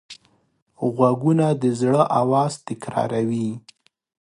[0.95, 3.49] غوږونه د زړه آواز تکراروي